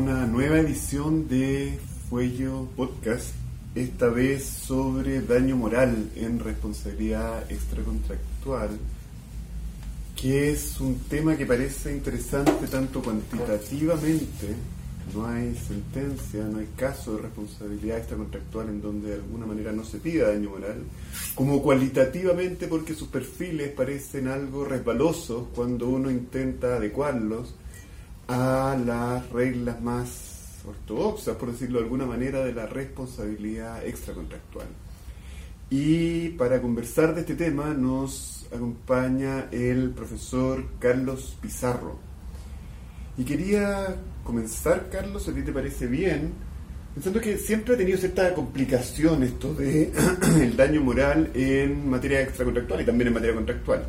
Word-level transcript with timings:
Una 0.00 0.26
nueva 0.26 0.60
edición 0.60 1.26
de 1.26 1.76
Fuello 2.08 2.68
Podcast, 2.76 3.34
esta 3.74 4.06
vez 4.06 4.44
sobre 4.44 5.20
daño 5.22 5.56
moral 5.56 6.10
en 6.14 6.38
responsabilidad 6.38 7.50
extracontractual, 7.50 8.78
que 10.14 10.52
es 10.52 10.80
un 10.80 11.00
tema 11.00 11.36
que 11.36 11.46
parece 11.46 11.92
interesante 11.92 12.68
tanto 12.68 13.02
cuantitativamente, 13.02 14.54
no 15.12 15.26
hay 15.26 15.56
sentencia, 15.56 16.44
no 16.44 16.60
hay 16.60 16.68
caso 16.76 17.16
de 17.16 17.22
responsabilidad 17.22 17.98
extracontractual 17.98 18.68
en 18.68 18.80
donde 18.80 19.08
de 19.08 19.14
alguna 19.16 19.46
manera 19.46 19.72
no 19.72 19.82
se 19.84 19.98
pida 19.98 20.28
daño 20.28 20.50
moral, 20.50 20.84
como 21.34 21.60
cualitativamente 21.60 22.68
porque 22.68 22.94
sus 22.94 23.08
perfiles 23.08 23.72
parecen 23.72 24.28
algo 24.28 24.64
resbalosos 24.64 25.48
cuando 25.56 25.88
uno 25.88 26.08
intenta 26.08 26.76
adecuarlos 26.76 27.52
a 28.28 28.76
las 28.84 29.28
reglas 29.30 29.80
más 29.80 30.60
ortodoxas, 30.66 31.36
por 31.36 31.50
decirlo 31.50 31.78
de 31.78 31.84
alguna 31.84 32.06
manera, 32.06 32.44
de 32.44 32.52
la 32.52 32.66
responsabilidad 32.66 33.84
extracontractual. 33.86 34.66
Y 35.70 36.30
para 36.30 36.60
conversar 36.60 37.14
de 37.14 37.22
este 37.22 37.34
tema 37.34 37.74
nos 37.74 38.46
acompaña 38.54 39.48
el 39.50 39.90
profesor 39.90 40.64
Carlos 40.78 41.36
Pizarro. 41.40 41.98
Y 43.16 43.24
quería 43.24 43.96
comenzar, 44.24 44.88
Carlos, 44.90 45.24
si 45.24 45.30
a 45.30 45.34
ti 45.34 45.42
te 45.42 45.52
parece 45.52 45.86
bien, 45.86 46.32
pensando 46.94 47.20
que 47.20 47.36
siempre 47.36 47.74
ha 47.74 47.78
tenido 47.78 47.98
cierta 47.98 48.32
complicación 48.34 49.22
esto 49.22 49.54
de 49.54 49.92
el 50.40 50.56
daño 50.56 50.82
moral 50.82 51.30
en 51.34 51.88
materia 51.88 52.22
extracontractual 52.22 52.82
y 52.82 52.84
también 52.84 53.08
en 53.08 53.14
materia 53.14 53.34
contractual. 53.34 53.86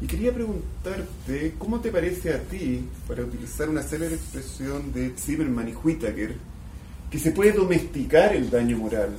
Y 0.00 0.06
quería 0.06 0.32
preguntarte, 0.32 1.54
¿cómo 1.58 1.80
te 1.80 1.90
parece 1.90 2.32
a 2.32 2.40
ti, 2.40 2.88
para 3.06 3.22
utilizar 3.22 3.68
una 3.68 3.82
célebre 3.82 4.14
expresión 4.14 4.92
de 4.92 5.12
Zimmerman 5.16 5.68
y 5.68 5.74
Whittaker, 5.74 6.36
que 7.10 7.18
se 7.18 7.32
puede 7.32 7.52
domesticar 7.52 8.34
el 8.34 8.48
daño 8.48 8.78
moral 8.78 9.10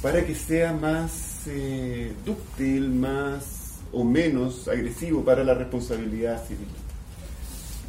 para 0.00 0.24
que 0.24 0.34
sea 0.34 0.72
más 0.72 1.42
eh, 1.46 2.12
dúctil, 2.24 2.88
más 2.88 3.80
o 3.92 4.02
menos 4.02 4.66
agresivo 4.68 5.22
para 5.22 5.44
la 5.44 5.52
responsabilidad 5.52 6.42
civil? 6.46 6.68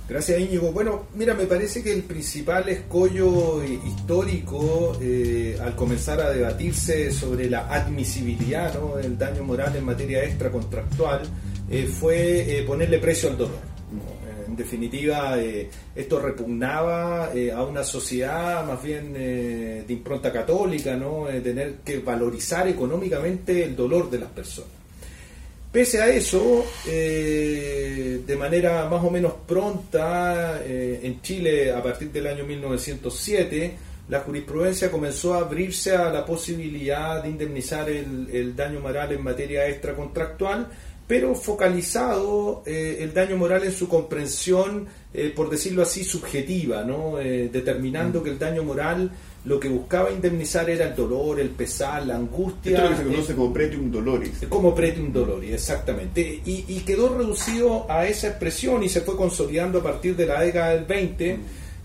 Gracias 0.09 0.41
Íñigo. 0.41 0.73
Bueno, 0.73 1.05
mira, 1.15 1.33
me 1.33 1.45
parece 1.45 1.81
que 1.81 1.93
el 1.93 2.03
principal 2.03 2.67
escollo 2.67 3.63
eh, 3.63 3.79
histórico 3.87 4.97
eh, 4.99 5.57
al 5.61 5.73
comenzar 5.77 6.19
a 6.19 6.31
debatirse 6.31 7.13
sobre 7.13 7.49
la 7.49 7.73
admisibilidad 7.73 8.73
del 9.01 9.17
daño 9.17 9.45
moral 9.45 9.73
en 9.73 9.85
materia 9.85 10.25
extracontractual 10.25 11.21
eh, 11.71 11.85
fue 11.87 12.63
ponerle 12.67 12.99
precio 12.99 13.29
al 13.29 13.37
dolor. 13.37 13.71
En 14.47 14.55
definitiva, 14.55 15.37
esto 15.95 16.19
repugnaba 16.19 17.31
a 17.55 17.63
una 17.63 17.83
sociedad 17.83 18.65
más 18.65 18.83
bien 18.83 19.13
de 19.13 19.85
impronta 19.87 20.31
católica, 20.31 20.97
¿no? 20.97 21.27
tener 21.41 21.75
que 21.85 21.99
valorizar 21.99 22.67
económicamente 22.67 23.63
el 23.63 23.75
dolor 23.77 24.09
de 24.09 24.19
las 24.19 24.29
personas. 24.29 24.81
Pese 25.71 26.01
a 26.01 26.09
eso, 26.09 26.65
eh, 26.85 28.21
de 28.27 28.35
manera 28.35 28.89
más 28.89 29.01
o 29.05 29.09
menos 29.09 29.31
pronta, 29.47 30.59
eh, 30.65 30.99
en 31.01 31.21
Chile, 31.21 31.71
a 31.71 31.81
partir 31.81 32.11
del 32.11 32.27
año 32.27 32.43
1907, 32.43 33.77
la 34.09 34.19
jurisprudencia 34.19 34.91
comenzó 34.91 35.33
a 35.33 35.39
abrirse 35.39 35.95
a 35.95 36.09
la 36.09 36.25
posibilidad 36.25 37.23
de 37.23 37.29
indemnizar 37.29 37.89
el, 37.89 38.53
daño 38.53 38.81
moral 38.81 39.13
en 39.13 39.23
materia 39.23 39.65
extracontractual, 39.69 40.67
pero 41.11 41.35
focalizado 41.35 42.63
eh, 42.65 42.99
el 43.01 43.13
daño 43.13 43.35
moral 43.35 43.65
en 43.65 43.73
su 43.73 43.89
comprensión, 43.89 44.87
por 45.35 45.49
decirlo 45.49 45.81
así, 45.81 46.05
subjetiva, 46.05 46.85
¿no? 46.85 47.17
determinando 47.17 48.21
mm. 48.21 48.23
que 48.23 48.29
el 48.29 48.39
daño 48.39 48.63
moral 48.63 49.11
lo 49.43 49.59
que 49.59 49.67
buscaba 49.67 50.09
indemnizar 50.09 50.69
era 50.69 50.87
el 50.87 50.95
dolor, 50.95 51.41
el 51.41 51.49
pesar, 51.49 52.05
la 52.05 52.15
angustia. 52.15 52.77
Esto 52.77 52.83
es 52.85 52.91
lo 52.91 52.95
que 52.95 53.03
se 53.03 53.09
conoce 53.09 53.35
como 53.35 53.53
pretium 53.53 53.91
doloris. 53.91 54.31
Como 54.47 54.73
pretium 54.73 55.11
doloris, 55.11 55.53
exactamente. 55.53 56.41
Y, 56.45 56.79
quedó 56.85 57.17
reducido 57.17 57.85
a 57.89 58.07
esa 58.07 58.27
expresión 58.27 58.83
y 58.83 58.87
se 58.87 59.01
fue 59.01 59.17
consolidando 59.17 59.79
a 59.79 59.83
partir 59.83 60.15
de 60.15 60.25
la 60.27 60.41
década 60.41 60.75
del 60.75 60.85
20 60.85 61.39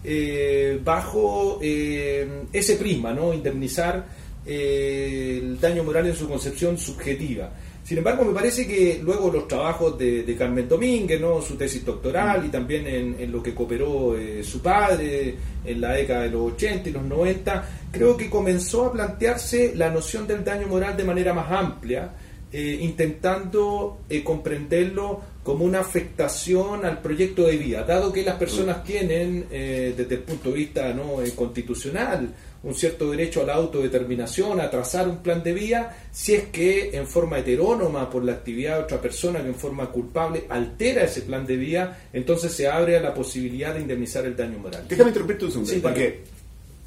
eh, 0.04 0.80
bajo 0.84 1.58
eh, 1.60 2.44
ese 2.52 2.76
prisma, 2.76 3.12
¿no? 3.12 3.32
Indemnizar 3.32 4.06
eh, 4.44 5.40
el 5.42 5.60
daño 5.60 5.82
moral 5.82 6.06
en 6.06 6.14
su 6.14 6.28
concepción 6.28 6.78
subjetiva. 6.78 7.50
Sin 7.86 7.98
embargo, 7.98 8.24
me 8.24 8.32
parece 8.32 8.66
que 8.66 9.00
luego 9.00 9.30
los 9.30 9.46
trabajos 9.46 9.96
de, 9.96 10.34
Carmen 10.36 10.68
Domínguez, 10.68 11.20
¿no? 11.20 11.40
su 11.40 11.54
tesis 11.54 11.84
doctoral 11.84 12.44
y 12.44 12.48
también 12.48 12.84
en, 12.84 13.30
lo 13.30 13.40
que 13.40 13.54
cooperó 13.54 14.18
eh, 14.18 14.42
su 14.42 14.60
padre 14.60 15.36
en 15.64 15.80
la 15.80 15.92
década 15.92 16.22
de 16.22 16.30
los 16.30 16.54
80 16.54 16.88
y 16.88 16.92
los 16.92 17.04
90, 17.04 17.68
creo 17.92 18.16
que 18.16 18.28
comenzó 18.28 18.86
a 18.86 18.92
plantearse 18.92 19.72
la 19.76 19.88
noción 19.88 20.26
del 20.26 20.42
daño 20.42 20.66
moral 20.66 20.96
de 20.96 21.04
manera 21.04 21.32
más 21.32 21.48
amplia, 21.48 22.10
eh, 22.52 22.78
intentando 22.80 24.00
eh, 24.10 24.24
comprenderlo 24.24 25.20
como 25.46 25.64
una 25.64 25.78
afectación 25.78 26.84
al 26.84 27.00
proyecto 27.00 27.46
de 27.46 27.56
vida, 27.56 27.84
dado 27.84 28.12
que 28.12 28.24
las 28.24 28.34
personas 28.34 28.82
tienen, 28.82 29.46
desde 29.48 30.16
el 30.16 30.22
punto 30.22 30.50
de 30.50 30.56
vista 30.56 30.92
¿no? 30.92 31.18
constitucional, 31.36 32.34
un 32.64 32.74
cierto 32.74 33.12
derecho 33.12 33.42
a 33.42 33.44
la 33.44 33.54
autodeterminación, 33.54 34.60
a 34.60 34.68
trazar 34.68 35.06
un 35.06 35.18
plan 35.18 35.44
de 35.44 35.52
vida, 35.52 35.96
si 36.10 36.34
es 36.34 36.46
que 36.46 36.96
en 36.96 37.06
forma 37.06 37.38
heterónoma 37.38 38.10
por 38.10 38.24
la 38.24 38.32
actividad 38.32 38.78
de 38.78 38.82
otra 38.82 39.00
persona 39.00 39.40
que 39.40 39.46
en 39.46 39.54
forma 39.54 39.86
culpable 39.86 40.46
altera 40.48 41.04
ese 41.04 41.22
plan 41.22 41.46
de 41.46 41.56
vida, 41.56 41.96
entonces 42.12 42.52
se 42.52 42.66
abre 42.66 42.96
a 42.96 43.00
la 43.00 43.14
posibilidad 43.14 43.72
de 43.72 43.82
indemnizar 43.82 44.24
el 44.24 44.34
daño 44.34 44.58
moral. 44.58 44.84
Déjame 44.88 45.10
interrumpirte 45.10 45.44
un 45.44 45.52
segundo, 45.52 45.80
porque 45.80 46.22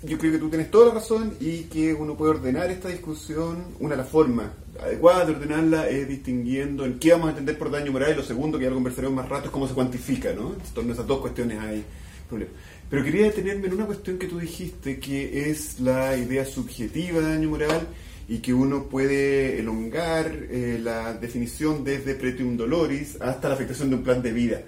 yo 0.03 0.17
creo 0.17 0.33
que 0.33 0.37
tú 0.37 0.49
tienes 0.49 0.69
toda 0.69 0.87
la 0.87 0.95
razón 0.95 1.33
y 1.39 1.61
que 1.63 1.93
uno 1.93 2.17
puede 2.17 2.31
ordenar 2.31 2.69
esta 2.69 2.89
discusión, 2.89 3.67
una 3.79 3.91
de 3.91 4.01
las 4.01 4.09
formas 4.09 4.47
adecuadas 4.83 5.27
de 5.27 5.33
ordenarla 5.33 5.89
es 5.89 6.07
distinguiendo 6.07 6.85
en 6.85 6.99
qué 6.99 7.11
vamos 7.11 7.27
a 7.27 7.29
entender 7.31 7.57
por 7.57 7.71
daño 7.71 7.91
moral 7.91 8.13
y 8.13 8.15
lo 8.15 8.23
segundo, 8.23 8.57
que 8.57 8.65
ya 8.65 8.69
lo 8.69 8.75
conversaremos 8.75 9.15
más 9.15 9.29
rato, 9.29 9.45
es 9.45 9.51
cómo 9.51 9.67
se 9.67 9.73
cuantifica, 9.73 10.33
¿no? 10.33 10.53
En 10.53 10.73
torno 10.73 10.91
a 10.91 10.93
esas 10.93 11.07
dos 11.07 11.19
cuestiones 11.19 11.59
hay 11.59 11.83
problemas. 12.27 12.55
Pero 12.89 13.03
quería 13.03 13.23
detenerme 13.23 13.67
en 13.67 13.73
una 13.73 13.85
cuestión 13.85 14.17
que 14.17 14.27
tú 14.27 14.39
dijiste, 14.39 14.99
que 14.99 15.49
es 15.49 15.79
la 15.79 16.17
idea 16.17 16.45
subjetiva 16.45 17.19
de 17.21 17.35
daño 17.35 17.49
moral 17.49 17.87
y 18.27 18.39
que 18.39 18.53
uno 18.53 18.85
puede 18.85 19.59
elongar 19.59 20.31
eh, 20.49 20.79
la 20.81 21.13
definición 21.13 21.83
desde 21.83 22.15
pretium 22.15 22.57
doloris 22.57 23.17
hasta 23.21 23.49
la 23.49 23.55
afectación 23.55 23.89
de 23.89 23.95
un 23.95 24.03
plan 24.03 24.21
de 24.21 24.31
vida. 24.31 24.61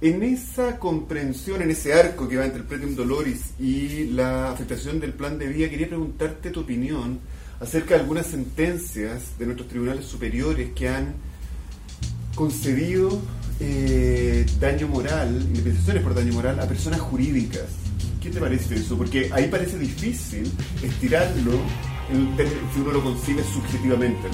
En 0.00 0.22
esa 0.22 0.78
comprensión, 0.78 1.62
en 1.62 1.70
ese 1.70 1.94
arco 1.94 2.28
que 2.28 2.36
va 2.36 2.44
entre 2.44 2.60
el 2.60 2.66
pretium 2.66 2.94
doloris 2.94 3.54
y 3.58 4.04
la 4.06 4.52
afectación 4.52 5.00
del 5.00 5.14
plan 5.14 5.38
de 5.38 5.46
vida, 5.46 5.70
quería 5.70 5.88
preguntarte 5.88 6.50
tu 6.50 6.60
opinión 6.60 7.18
acerca 7.60 7.94
de 7.94 8.00
algunas 8.00 8.26
sentencias 8.26 9.38
de 9.38 9.46
nuestros 9.46 9.68
tribunales 9.68 10.04
superiores 10.04 10.70
que 10.74 10.88
han 10.88 11.14
concedido 12.34 13.20
eh, 13.60 14.44
daño 14.60 14.88
moral, 14.88 15.42
indemnizaciones 15.48 16.02
por 16.02 16.14
daño 16.14 16.34
moral 16.34 16.60
a 16.60 16.66
personas 16.66 17.00
jurídicas. 17.00 17.64
¿Qué 18.22 18.30
te 18.30 18.40
parece 18.40 18.74
eso? 18.74 18.96
Porque 18.96 19.30
ahí 19.32 19.48
parece 19.48 19.78
difícil 19.78 20.50
estirarlo 20.82 21.52
si 22.74 22.80
uno 22.80 22.92
lo 22.92 23.02
concibe 23.02 23.42
subjetivamente. 23.42 24.28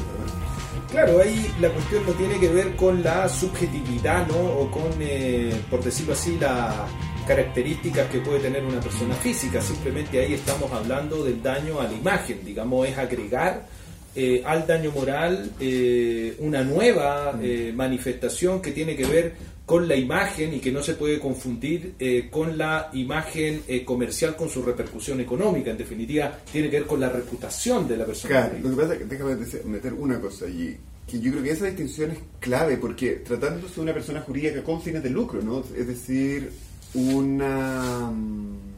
Claro, 0.91 1.21
ahí 1.21 1.51
la 1.61 1.71
cuestión 1.71 2.05
no 2.07 2.13
tiene 2.13 2.39
que 2.39 2.49
ver 2.49 2.77
con 2.77 3.03
la 3.03 3.29
subjetividad, 3.29 4.27
¿no? 4.27 4.37
O 4.37 4.71
con, 4.71 4.91
eh, 5.01 5.59
por 5.71 5.83
decirlo 5.83 6.13
así, 6.13 6.37
las 6.39 6.75
características 7.23 8.09
que 8.11 8.19
puede 8.21 8.41
tener 8.41 8.65
una 8.65 8.81
persona 8.81 9.15
física. 9.15 9.61
Simplemente 9.61 10.21
ahí 10.21 10.35
estamos 10.35 10.71
hablando 10.73 11.25
del 11.25 11.43
daño 11.43 11.81
a 11.81 11.85
la 11.85 11.93
imagen, 11.93 12.45
digamos, 12.45 12.89
es 12.89 12.99
agregar 12.99 13.67
eh, 14.15 14.43
al 14.45 14.67
daño 14.67 14.91
moral 14.91 15.53
eh, 15.59 16.37
una 16.41 16.63
nueva 16.63 17.39
eh, 17.43 17.73
manifestación 17.75 18.61
que 18.61 18.73
tiene 18.73 18.95
que 18.95 19.07
ver 19.07 19.33
con 19.65 19.89
la 19.89 19.97
imagen 19.97 20.53
y 20.53 20.59
que 20.61 20.71
no 20.71 20.83
se 20.83 20.95
puede 20.95 21.19
confundir 21.19 21.95
con 22.31 22.59
la 22.59 22.91
imagen 22.93 23.63
comercial 23.87 24.37
con 24.37 24.51
su 24.51 24.63
repercusión 24.63 25.21
económica. 25.21 25.71
En 25.71 25.79
definitiva, 25.79 26.37
tiene 26.51 26.69
que 26.69 26.81
ver 26.81 26.87
con 26.87 27.01
la 27.01 27.09
reputación 27.09 27.89
de 27.89 27.97
la 27.97 28.05
persona. 28.05 28.35
Claro, 28.35 28.59
lo 28.61 28.71
que 28.71 28.77
pasa 28.77 28.93
es 28.95 28.99
que 28.99 29.05
déjame 29.07 29.37
meter 29.65 29.95
una 29.95 30.21
cosa 30.21 30.45
allí. 30.45 30.77
Que 31.07 31.21
yo 31.21 31.31
creo 31.31 31.45
que 31.45 31.53
esa 31.53 31.67
distinción 31.67 32.11
es 32.11 32.19
clave 32.41 32.77
porque 32.77 33.23
tratándose 33.25 33.77
de 33.77 33.81
una 33.81 33.95
persona 33.95 34.21
jurídica 34.21 34.63
con 34.63 34.83
fines 34.83 35.03
de 35.03 35.11
lucro, 35.11 35.41
¿no? 35.41 35.65
Es 35.75 35.87
decir, 35.87 36.51
una 36.95 38.11
mm, 38.11 38.73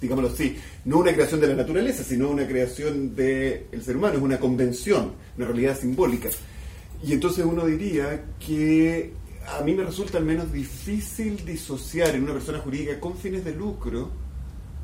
digámoslo 0.00 0.30
así, 0.30 0.56
no 0.84 0.98
una 0.98 1.12
creación 1.12 1.40
de 1.40 1.48
la 1.48 1.54
naturaleza, 1.54 2.04
sino 2.04 2.30
una 2.30 2.46
creación 2.46 3.14
del 3.14 3.82
ser 3.82 3.96
humano, 3.96 4.16
es 4.16 4.22
una 4.22 4.38
convención, 4.38 5.12
una 5.36 5.46
realidad 5.46 5.78
simbólica. 5.78 6.28
Y 7.02 7.12
entonces 7.12 7.44
uno 7.44 7.66
diría 7.66 8.24
que 8.44 9.12
a 9.58 9.62
mí 9.62 9.74
me 9.74 9.84
resulta 9.84 10.18
al 10.18 10.24
menos 10.24 10.52
difícil 10.52 11.44
disociar 11.44 12.14
en 12.14 12.24
una 12.24 12.34
persona 12.34 12.58
jurídica 12.58 13.00
con 13.00 13.16
fines 13.16 13.44
de 13.44 13.54
lucro. 13.54 14.10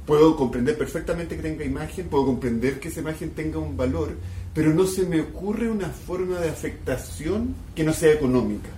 Puedo 0.06 0.37
comprender 0.37 0.76
perfectamente 0.76 1.37
que 1.37 1.43
tenga 1.43 1.64
imagen, 1.64 2.08
puedo 2.08 2.26
comprender 2.26 2.79
que 2.79 2.88
esa 2.88 3.00
imagen 3.00 3.31
tenga 3.31 3.58
un 3.58 3.76
valor, 3.76 4.14
pero 4.52 4.73
no 4.75 4.87
se 4.87 5.05
me 5.05 5.20
ocurre 5.20 5.70
una 5.70 5.88
forma 5.88 6.38
de 6.41 6.50
afectación 6.50 7.55
que 7.75 7.85
no 7.85 7.93
sea 7.93 8.12
económica. 8.12 8.69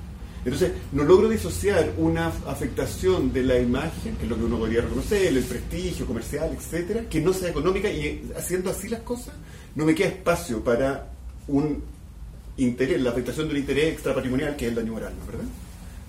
Entonces, 0.47 0.73
no 0.93 1.03
logro 1.03 1.29
disociar 1.29 1.93
una 1.99 2.29
afectación 2.29 3.33
de 3.33 3.43
la 3.43 3.59
imagen, 3.59 4.17
que 4.17 4.23
es 4.23 4.31
lo 4.31 4.37
que 4.37 4.45
uno 4.45 4.59
podría 4.59 4.81
reconocer, 4.81 5.27
el 5.27 5.43
prestigio 5.43 6.07
comercial, 6.07 6.57
etcétera, 6.57 7.03
que 7.11 7.21
no 7.21 7.33
sea 7.33 7.51
económica, 7.51 7.91
y 7.91 8.31
haciendo 8.37 8.71
así 8.71 8.89
las 8.89 9.01
cosas, 9.01 9.35
no 9.75 9.85
me 9.85 9.95
queda 9.95 10.09
espacio 10.09 10.63
para 10.63 11.11
un 11.49 11.83
interés, 12.59 13.01
la 13.01 13.11
afectación 13.11 13.49
de 13.49 13.55
un 13.55 13.61
interés 13.61 13.95
extrapatrimonial 13.95 14.57
que 14.57 14.67
es 14.67 14.69
el 14.71 14.77
daño 14.77 14.93
moral, 14.93 15.13
¿no 15.19 15.27
verdad? 15.27 15.45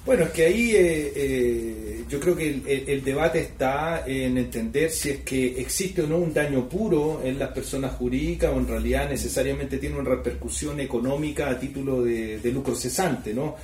Bueno, 0.06 0.24
es 0.24 0.30
que 0.30 0.46
ahí 0.46 0.72
eh, 0.74 1.14
eh, 1.16 2.06
yo 2.08 2.18
creo 2.18 2.34
que 2.34 2.62
el, 2.88 3.04
debate 3.04 3.42
está 3.42 4.06
en 4.08 4.38
entender 4.38 4.90
si 4.90 5.10
es 5.10 5.18
que 5.18 5.60
existe 5.60 6.04
o 6.04 6.08
no 6.08 6.18
un 6.18 6.34
daño 6.34 6.70
puro 6.70 7.22
en 7.22 7.38
las 7.38 7.50
personas 7.50 7.92
jurídicas 7.96 8.54
o 8.54 8.58
en 8.58 8.70
realidad 8.70 9.10
necesariamente 9.10 9.80
tiene 9.80 10.00
una 10.00 10.10
repercusión 10.10 10.80
económica 10.80 11.50
a 11.50 11.60
título 11.60 12.04
de, 12.04 12.40
lucro 12.54 12.74
cesante, 12.74 13.34
¿no? 13.34 13.58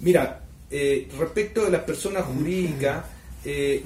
Mira, 0.00 0.40
eh, 0.70 1.08
respecto 1.18 1.64
de 1.64 1.70
las 1.70 1.82
personas 1.82 2.24
jurídicas, 2.24 3.04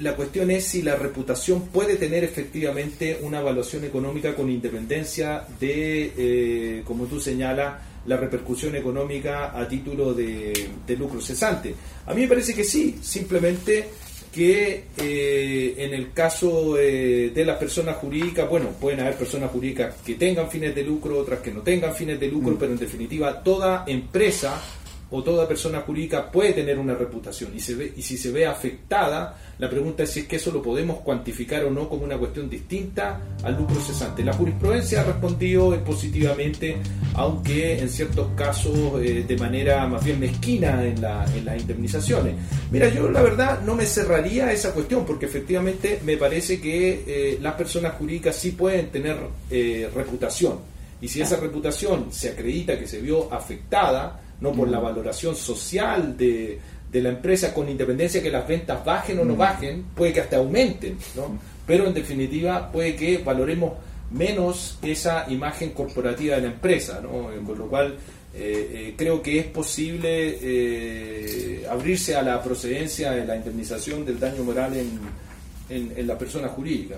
la 0.01 0.17
cuestión 0.17 0.51
es 0.51 0.67
si 0.67 0.83
la 0.83 0.97
reputación 0.97 1.69
puede 1.69 1.95
tener 1.95 2.25
efectivamente 2.25 3.21
una 3.23 3.39
evaluación 3.39 3.85
económica 3.85 4.35
con 4.35 4.51
independencia 4.51 5.47
de, 5.61 6.83
como 6.85 7.05
tú 7.05 7.21
señalas, 7.21 7.75
la 8.07 8.17
repercusión 8.17 8.77
económica 8.77 9.59
a 9.59 9.67
título 9.69 10.13
de, 10.13 10.53
lucro 10.99 11.21
cesante. 11.21 11.75
A 12.07 12.15
mí 12.15 12.23
me 12.23 12.29
parece 12.29 12.55
que 12.55 12.65
sí, 12.65 12.99
simplemente 13.03 13.87
que 14.33 14.87
eh, 14.97 15.75
en 15.79 15.95
el 15.95 16.13
caso 16.13 16.77
eh, 16.77 17.31
de 17.33 17.45
las 17.45 17.57
personas 17.57 17.97
jurídicas, 17.97 18.49
bueno, 18.49 18.71
pueden 18.81 19.01
haber 19.01 19.15
personas 19.15 19.51
jurídicas 19.51 19.95
que 20.05 20.15
tengan 20.15 20.51
fines 20.51 20.75
de 20.75 20.83
lucro, 20.83 21.19
otras 21.19 21.39
que 21.39 21.53
no 21.53 21.61
tengan 21.61 21.95
fines 21.95 22.19
de 22.19 22.29
lucro, 22.29 22.55
mm. 22.55 22.59
pero 22.59 22.73
en 22.73 22.79
definitiva 22.79 23.43
toda 23.43 23.85
empresa 23.87 24.61
o 25.11 25.23
toda 25.23 25.47
persona 25.47 25.81
jurídica 25.81 26.31
puede 26.31 26.53
tener 26.53 26.79
una 26.79 26.95
reputación 26.95 27.53
y, 27.55 27.61
se 27.61 27.75
ve, 27.75 27.93
y 27.97 28.03
si 28.03 28.17
se 28.17 28.31
ve 28.31 28.47
afectada, 28.47 29.37
la 29.59 29.71
pregunta 29.71 30.03
es 30.03 30.11
si 30.11 30.21
es 30.21 30.27
que 30.27 30.37
eso 30.37 30.51
lo 30.51 30.61
podemos 30.61 31.01
cuantificar 31.01 31.65
o 31.65 31.71
no 31.71 31.89
como 31.89 32.05
una 32.05 32.19
cuestión 32.19 32.51
distinta 32.51 33.21
al 33.43 33.57
lucro 33.57 33.81
cesante. 33.81 34.25
La 34.25 34.33
jurisprudencia 34.33 35.03
ha 35.03 35.05
respondido 35.05 35.79
positivamente, 35.85 36.77
aunque 37.15 37.79
en 37.79 37.89
ciertos 37.89 38.29
casos 38.35 39.01
eh, 39.01 39.25
de 39.27 39.37
manera 39.37 39.87
más 39.87 40.05
bien 40.05 40.19
mezquina 40.19 40.85
en, 40.85 41.01
la, 41.01 41.25
en, 41.35 41.45
las 41.45 41.61
indemnizaciones. 41.61 42.35
Mira, 42.71 42.89
yo 42.89 43.09
la 43.11 43.23
verdad 43.23 43.61
no 43.63 43.77
me 43.77 43.87
cerraría 43.87 44.53
esa 44.53 44.73
cuestión 44.73 45.05
porque 45.05 45.27
efectivamente 45.27 46.01
me 46.05 46.17
parece 46.17 46.61
que 46.61 47.05
eh, 47.07 47.39
las 47.41 47.55
personas 47.55 47.95
jurídicas 47.95 48.35
sí 48.35 48.53
pueden 48.53 48.91
tener 48.91 49.17
eh, 49.51 49.89
reputación. 49.95 50.59
Y 51.01 51.09
si 51.09 51.21
esa 51.21 51.37
reputación 51.37 52.07
se 52.11 52.31
acredita 52.31 52.79
que 52.79 52.87
se 52.87 53.01
vio 53.01 53.33
afectada, 53.33 54.24
no 54.45 54.53
por 54.53 54.69
la 54.69 54.79
mm. 54.79 54.83
valoración 54.83 55.35
social 55.35 56.17
de, 56.17 56.61
de 56.93 57.03
la 57.03 57.09
empresa 57.09 57.53
con 57.53 57.69
independencia 57.69 58.23
que 58.23 58.31
las 58.31 58.47
ventas 58.47 58.85
bajen 58.85 59.19
o 59.19 59.25
no 59.25 59.35
mm. 59.35 59.39
bajen, 59.39 59.85
puede 59.97 60.13
que 60.13 60.21
hasta 60.21 60.37
aumenten, 60.37 60.97
¿no? 61.17 61.39
pero 61.67 61.87
en 61.87 61.95
definitiva 61.95 62.71
puede 62.71 62.95
que 62.95 63.19
valoremos 63.19 63.73
menos 64.11 64.79
esa 64.83 65.25
imagen 65.29 65.71
corporativa 65.71 66.37
de 66.37 66.43
la 66.43 66.49
empresa, 66.49 67.01
¿no? 67.03 67.31
con 67.45 67.59
lo 67.59 67.67
cual 67.67 67.97
eh, 68.37 68.71
eh, 68.73 68.95
creo 68.97 69.23
que 69.23 69.41
es 69.41 69.47
posible 69.47 70.39
eh, 70.41 71.67
abrirse 71.69 72.15
a 72.15 72.23
la 72.23 72.43
procedencia 72.43 73.13
de 73.13 73.25
la 73.25 73.35
indemnización 73.37 74.05
del 74.05 74.21
daño 74.21 74.45
moral 74.45 74.77
en, 74.77 75.91
en, 75.97 76.07
la 76.07 76.19
persona 76.19 76.49
jurídica. 76.49 76.97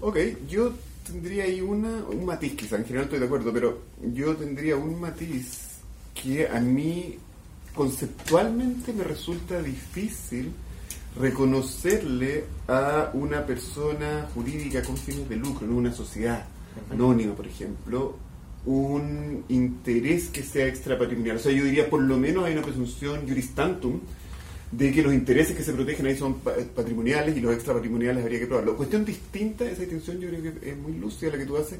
Ok, 0.00 0.16
yo 0.48 0.72
tendría 1.06 1.44
ahí 1.44 1.60
una, 1.60 2.04
un 2.04 2.24
matiz, 2.24 2.56
quizá 2.56 2.76
en 2.76 2.84
general 2.84 3.04
estoy 3.04 3.18
de 3.20 3.26
acuerdo, 3.26 3.52
pero 3.52 3.82
yo 4.12 4.34
tendría 4.34 4.76
un 4.76 5.00
matiz 5.00 5.67
que 6.22 6.48
a 6.48 6.60
mí 6.60 7.16
conceptualmente 7.74 8.92
me 8.92 9.04
resulta 9.04 9.62
difícil 9.62 10.52
reconocerle 11.18 12.44
a 12.66 13.10
una 13.14 13.44
persona 13.44 14.28
jurídica 14.34 14.82
con 14.82 14.96
fines 14.96 15.28
de 15.28 15.36
lucro, 15.36 15.66
en 15.66 15.72
una 15.72 15.92
sociedad 15.92 16.44
anónima, 16.90 17.34
por 17.34 17.46
ejemplo, 17.46 18.16
un 18.66 19.44
interés 19.48 20.28
que 20.28 20.42
sea 20.42 20.66
extrapatrimonial. 20.66 21.36
O 21.36 21.40
sea, 21.40 21.52
yo 21.52 21.64
diría, 21.64 21.88
por 21.88 22.02
lo 22.02 22.16
menos 22.16 22.44
hay 22.44 22.52
una 22.52 22.62
presunción 22.62 23.26
juristantum 23.26 24.00
de 24.70 24.92
que 24.92 25.02
los 25.02 25.14
intereses 25.14 25.56
que 25.56 25.62
se 25.62 25.72
protegen 25.72 26.06
ahí 26.06 26.16
son 26.16 26.40
patrimoniales 26.74 27.36
y 27.36 27.40
los 27.40 27.54
extrapatrimoniales 27.54 28.22
habría 28.22 28.40
que 28.40 28.46
probarlo. 28.46 28.76
Cuestión 28.76 29.04
distinta, 29.04 29.64
esa 29.64 29.80
distinción 29.80 30.20
yo 30.20 30.28
creo 30.28 30.42
que 30.42 30.70
es 30.70 30.76
muy 30.76 30.92
lúcida 30.98 31.32
la 31.32 31.38
que 31.38 31.46
tú 31.46 31.56
haces, 31.56 31.78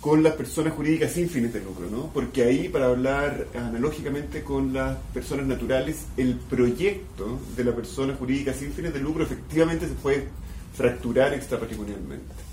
con 0.00 0.22
las 0.22 0.34
personas 0.34 0.74
jurídicas 0.74 1.12
sin 1.12 1.28
fines 1.28 1.52
de 1.52 1.60
lucro, 1.60 1.88
¿no? 1.90 2.10
Porque 2.12 2.44
ahí, 2.44 2.68
para 2.68 2.86
hablar 2.86 3.48
analógicamente 3.54 4.42
con 4.42 4.72
las 4.72 4.96
personas 5.12 5.46
naturales, 5.46 6.06
el 6.16 6.34
proyecto 6.36 7.40
de 7.56 7.64
la 7.64 7.74
persona 7.74 8.14
jurídica 8.14 8.52
sin 8.52 8.72
fines 8.72 8.94
de 8.94 9.00
lucro 9.00 9.24
efectivamente 9.24 9.88
se 9.88 9.94
puede 9.94 10.28
fracturar 10.74 11.34
extrapatrimonialmente. 11.34 12.47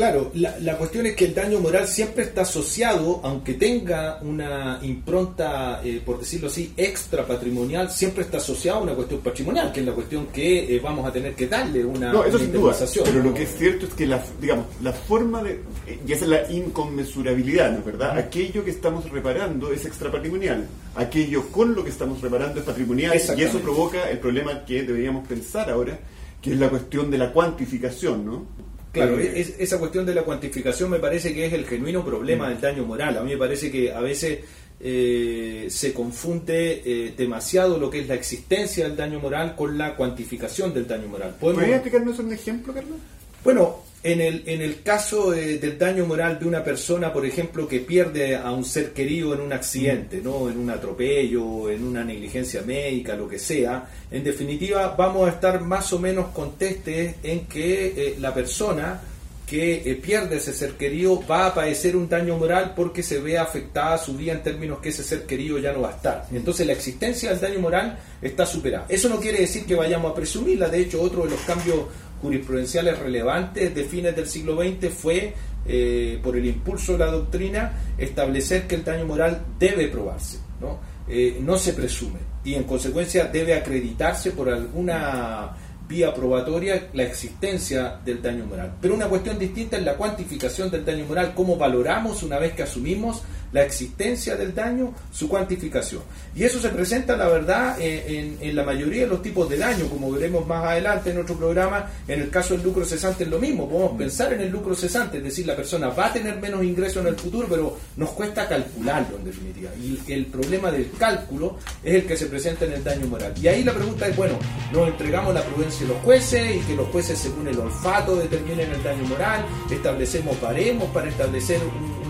Claro, 0.00 0.32
la, 0.32 0.78
cuestión 0.78 1.04
es 1.04 1.14
que 1.14 1.26
el 1.26 1.34
daño 1.34 1.60
moral 1.60 1.86
siempre 1.86 2.24
está 2.24 2.40
asociado, 2.40 3.20
aunque 3.22 3.52
tenga 3.52 4.18
una 4.22 4.78
impronta, 4.80 5.82
eh, 5.84 6.00
por 6.02 6.20
decirlo 6.20 6.46
así, 6.46 6.72
extra 6.74 7.26
patrimonial, 7.26 7.90
siempre 7.90 8.22
está 8.22 8.38
asociado 8.38 8.78
a 8.78 8.82
una 8.84 8.94
cuestión 8.94 9.20
patrimonial, 9.20 9.70
que 9.70 9.80
es 9.80 9.86
la 9.86 9.92
cuestión 9.92 10.28
que 10.28 10.74
eh, 10.74 10.80
vamos 10.82 11.06
a 11.06 11.12
tener 11.12 11.34
que 11.34 11.46
darle 11.48 11.84
una, 11.84 12.14
no, 12.14 12.24
eso 12.24 12.38
sin 12.38 12.50
duda, 12.50 12.74
Pero 13.04 13.22
lo 13.22 13.34
que 13.34 13.42
es 13.42 13.54
cierto 13.58 13.84
es 13.84 13.92
que 13.92 14.06
la, 14.06 14.24
digamos, 14.40 14.64
la 14.82 14.94
forma 14.94 15.42
de, 15.42 15.60
eh, 15.86 16.00
y 16.08 16.12
esa 16.12 16.24
es 16.24 16.30
la 16.30 16.50
inconmensurabilidad, 16.50 17.70
¿no 17.70 17.84
verdad? 17.84 18.16
Aquello 18.16 18.64
que 18.64 18.70
estamos 18.70 19.06
reparando 19.10 19.70
es 19.70 19.84
extra 19.84 20.10
patrimonial, 20.10 20.66
aquello 20.94 21.46
con 21.50 21.74
lo 21.74 21.84
que 21.84 21.90
estamos 21.90 22.22
reparando 22.22 22.60
es 22.60 22.64
patrimonial, 22.64 23.20
y 23.36 23.42
eso 23.42 23.58
provoca 23.58 24.08
el 24.08 24.18
problema 24.18 24.64
que 24.64 24.82
deberíamos 24.82 25.28
pensar 25.28 25.68
ahora, 25.68 25.98
que 26.40 26.52
es 26.52 26.58
la 26.58 26.70
cuestión 26.70 27.10
de 27.10 27.18
la 27.18 27.34
cuantificación, 27.34 28.24
¿no? 28.24 28.70
Claro, 28.92 29.18
es, 29.18 29.54
esa 29.58 29.78
cuestión 29.78 30.04
de 30.04 30.14
la 30.14 30.22
cuantificación 30.22 30.90
me 30.90 30.98
parece 30.98 31.32
que 31.32 31.46
es 31.46 31.52
el 31.52 31.64
genuino 31.64 32.04
problema 32.04 32.48
del 32.48 32.60
daño 32.60 32.84
moral. 32.84 33.16
A 33.18 33.22
mí 33.22 33.32
me 33.32 33.38
parece 33.38 33.70
que 33.70 33.92
a 33.92 34.00
veces 34.00 34.40
eh, 34.80 35.66
se 35.68 35.92
confunde 35.92 36.82
eh, 36.84 37.14
demasiado 37.16 37.78
lo 37.78 37.90
que 37.90 38.00
es 38.00 38.08
la 38.08 38.14
existencia 38.14 38.88
del 38.88 38.96
daño 38.96 39.20
moral 39.20 39.54
con 39.54 39.78
la 39.78 39.94
cuantificación 39.94 40.74
del 40.74 40.88
daño 40.88 41.06
moral. 41.06 41.36
¿Podrías 41.38 41.72
explicarnos 41.72 42.18
un 42.18 42.32
ejemplo, 42.32 42.72
Carlos? 42.72 42.98
Bueno, 43.42 43.80
en 44.02 44.20
el, 44.20 44.42
en 44.46 44.62
el 44.62 44.82
caso 44.82 45.30
del 45.32 45.78
daño 45.78 46.06
moral 46.06 46.38
de 46.38 46.46
una 46.46 46.64
persona, 46.64 47.12
por 47.12 47.26
ejemplo, 47.26 47.68
que 47.68 47.80
pierde 47.80 48.34
a 48.34 48.50
un 48.50 48.64
ser 48.64 48.92
querido 48.92 49.34
en 49.34 49.40
un 49.40 49.52
accidente, 49.52 50.20
¿no? 50.22 50.48
en 50.48 50.58
un 50.58 50.70
atropello, 50.70 51.68
en 51.70 51.84
una 51.84 52.02
negligencia 52.02 52.62
médica, 52.62 53.14
lo 53.14 53.28
que 53.28 53.38
sea, 53.38 53.88
en 54.10 54.24
definitiva 54.24 54.94
vamos 54.96 55.28
a 55.28 55.32
estar 55.32 55.60
más 55.60 55.92
o 55.92 55.98
menos 55.98 56.28
contestes 56.28 57.16
en 57.22 57.46
que 57.46 57.86
eh, 57.96 58.16
la 58.18 58.32
persona 58.32 59.00
que 59.50 59.82
eh, 59.84 59.96
pierde 59.96 60.36
ese 60.36 60.54
ser 60.54 60.74
querido 60.74 61.20
va 61.28 61.46
a 61.46 61.54
padecer 61.54 61.96
un 61.96 62.08
daño 62.08 62.38
moral 62.38 62.72
porque 62.76 63.02
se 63.02 63.18
ve 63.18 63.36
afectada 63.36 63.98
su 63.98 64.14
vida 64.14 64.30
en 64.30 64.44
términos 64.44 64.78
que 64.78 64.90
ese 64.90 65.02
ser 65.02 65.26
querido 65.26 65.58
ya 65.58 65.72
no 65.72 65.80
va 65.80 65.88
a 65.88 65.96
estar. 65.96 66.28
Entonces 66.30 66.64
la 66.68 66.72
existencia 66.72 67.30
del 67.30 67.40
daño 67.40 67.58
moral 67.58 67.98
está 68.22 68.46
superada. 68.46 68.86
Eso 68.88 69.08
no 69.08 69.18
quiere 69.18 69.40
decir 69.40 69.66
que 69.66 69.74
vayamos 69.74 70.12
a 70.12 70.14
presumirla, 70.14 70.68
de 70.68 70.78
hecho 70.78 71.02
otro 71.02 71.24
de 71.24 71.30
los 71.30 71.40
cambios 71.40 71.80
jurisprudenciales 72.22 72.96
relevantes 73.00 73.74
de 73.74 73.82
fines 73.82 74.14
del 74.14 74.28
siglo 74.28 74.56
XX 74.56 74.88
fue, 74.94 75.34
eh, 75.66 76.20
por 76.22 76.36
el 76.36 76.46
impulso 76.46 76.92
de 76.92 76.98
la 76.98 77.10
doctrina, 77.10 77.72
establecer 77.98 78.68
que 78.68 78.76
el 78.76 78.84
daño 78.84 79.04
moral 79.04 79.42
debe 79.58 79.88
probarse, 79.88 80.38
¿no? 80.60 80.78
Eh, 81.08 81.38
no 81.40 81.58
se 81.58 81.72
presume 81.72 82.20
y 82.44 82.54
en 82.54 82.62
consecuencia 82.62 83.24
debe 83.24 83.54
acreditarse 83.54 84.30
por 84.30 84.48
alguna 84.48 85.56
vía 85.90 86.14
probatoria 86.14 86.88
la 86.94 87.02
existencia 87.02 87.98
del 88.04 88.22
daño 88.22 88.46
moral. 88.46 88.76
Pero 88.80 88.94
una 88.94 89.08
cuestión 89.08 89.38
distinta 89.38 89.76
es 89.76 89.84
la 89.84 89.96
cuantificación 89.96 90.70
del 90.70 90.84
daño 90.84 91.04
moral, 91.04 91.32
cómo 91.34 91.56
valoramos 91.56 92.22
una 92.22 92.38
vez 92.38 92.52
que 92.52 92.62
asumimos 92.62 93.22
la 93.52 93.62
existencia 93.62 94.36
del 94.36 94.54
daño, 94.54 94.94
su 95.12 95.28
cuantificación. 95.28 96.02
Y 96.34 96.44
eso 96.44 96.60
se 96.60 96.68
presenta, 96.68 97.16
la 97.16 97.28
verdad, 97.28 97.76
en, 97.80 98.54
la 98.54 98.64
mayoría 98.64 99.02
de 99.02 99.08
los 99.08 99.22
tipos 99.22 99.48
de 99.48 99.58
daño, 99.58 99.86
como 99.86 100.10
veremos 100.10 100.46
más 100.46 100.64
adelante 100.64 101.10
en 101.10 101.18
otro 101.18 101.36
programa. 101.36 101.90
En 102.06 102.20
el 102.20 102.30
caso 102.30 102.54
del 102.54 102.62
lucro 102.62 102.84
cesante 102.84 103.24
es 103.24 103.30
lo 103.30 103.38
mismo, 103.38 103.68
podemos 103.68 103.96
pensar 103.96 104.32
en 104.32 104.40
el 104.40 104.50
lucro 104.50 104.74
cesante, 104.74 105.18
es 105.18 105.24
decir, 105.24 105.46
la 105.46 105.56
persona 105.56 105.88
va 105.88 106.06
a 106.06 106.12
tener 106.12 106.40
menos 106.40 106.62
ingresos 106.64 107.02
en 107.02 107.08
el 107.08 107.16
futuro, 107.16 107.46
pero 107.48 107.76
nos 107.96 108.10
cuesta 108.10 108.48
calcularlo 108.48 109.16
en 109.16 109.24
definitiva. 109.24 109.70
Y 109.76 110.12
el 110.12 110.26
problema 110.26 110.70
del 110.70 110.90
cálculo 110.98 111.58
es 111.82 111.94
el 111.94 112.06
que 112.06 112.16
se 112.16 112.26
presenta 112.26 112.64
en 112.64 112.72
el 112.72 112.84
daño 112.84 113.06
moral. 113.06 113.32
Y 113.40 113.48
ahí 113.48 113.62
la 113.62 113.72
pregunta 113.72 114.06
es, 114.06 114.16
bueno, 114.16 114.38
nos 114.72 114.88
entregamos 114.88 115.34
la 115.34 115.42
prudencia 115.42 115.86
de 115.86 115.94
los 115.94 116.02
jueces 116.02 116.56
y 116.56 116.60
que 116.60 116.74
los 116.74 116.88
jueces 116.88 117.18
según 117.18 117.48
el 117.48 117.58
olfato 117.58 118.16
determinen 118.16 118.70
el 118.70 118.82
daño 118.82 119.04
moral, 119.04 119.44
establecemos 119.70 120.40
baremos 120.40 120.88
para 120.90 121.08
establecer 121.08 121.60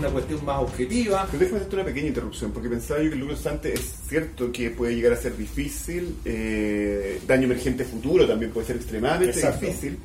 una 0.01 0.09
cuestión 0.09 0.43
más 0.43 0.61
objetiva 0.61 1.27
déjame 1.31 1.57
hacerte 1.57 1.75
una 1.75 1.85
pequeña 1.85 2.07
interrupción, 2.07 2.51
porque 2.51 2.69
pensaba 2.69 3.01
yo 3.01 3.09
que 3.09 3.15
el 3.15 3.19
lucro 3.19 3.35
cesante 3.35 3.73
es 3.73 3.81
cierto 4.07 4.51
que 4.51 4.71
puede 4.71 4.95
llegar 4.95 5.13
a 5.13 5.15
ser 5.15 5.37
difícil, 5.37 6.15
eh, 6.25 7.21
daño 7.27 7.45
emergente 7.45 7.85
futuro 7.85 8.27
también 8.27 8.51
puede 8.51 8.67
ser 8.67 8.77
extremadamente 8.77 9.39
difícil, 9.39 9.97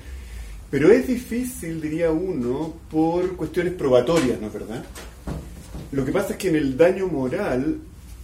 pero 0.71 0.91
es 0.91 1.07
difícil, 1.07 1.81
diría 1.81 2.11
uno, 2.11 2.75
por 2.91 3.37
cuestiones 3.37 3.73
probatorias, 3.75 4.41
¿no 4.41 4.49
es 4.49 4.53
verdad? 4.53 4.85
Lo 5.93 6.05
que 6.05 6.13
pasa 6.13 6.33
es 6.33 6.37
que 6.37 6.49
en 6.49 6.57
el 6.57 6.77
daño 6.77 7.07
moral, 7.07 7.79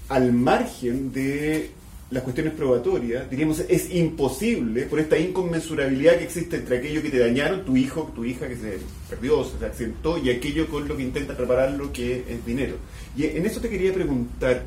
al 0.08 0.32
margen 0.32 1.12
de 1.12 1.70
las 2.12 2.22
cuestiones 2.24 2.52
probatorias, 2.52 3.28
diríamos, 3.30 3.60
es 3.60 3.90
imposible 3.90 4.82
por 4.82 5.00
esta 5.00 5.18
inconmensurabilidad 5.18 6.18
que 6.18 6.24
existe 6.24 6.56
entre 6.56 6.76
aquello 6.76 7.00
que 7.00 7.08
te 7.08 7.18
dañaron, 7.18 7.64
tu 7.64 7.74
hijo, 7.74 8.12
tu 8.14 8.22
hija 8.26 8.46
que 8.48 8.56
se 8.56 8.78
perdió, 9.08 9.42
se 9.44 9.64
accidentó, 9.64 10.18
y 10.18 10.30
aquello 10.30 10.68
con 10.68 10.86
lo 10.86 10.94
que 10.94 11.04
intenta 11.04 11.32
lo 11.70 11.90
que 11.90 12.24
es 12.28 12.44
dinero. 12.44 12.76
Y 13.16 13.24
en 13.24 13.46
eso 13.46 13.60
te 13.60 13.70
quería 13.70 13.94
preguntar, 13.94 14.62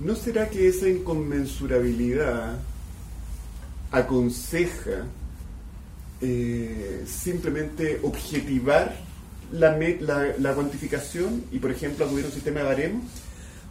¿no 0.00 0.14
será 0.14 0.50
que 0.50 0.68
esa 0.68 0.86
inconmensurabilidad 0.86 2.58
aconseja 3.90 5.06
eh, 6.20 7.04
simplemente 7.06 8.00
objetivar 8.02 8.96
la, 9.50 9.78
la, 10.00 10.34
la, 10.38 10.54
cuantificación 10.54 11.44
y, 11.50 11.58
por 11.58 11.70
ejemplo, 11.70 12.04
acudir 12.04 12.24
a 12.24 12.28
un 12.28 12.34
sistema 12.34 12.60
de 12.60 12.66
baremos? 12.66 13.04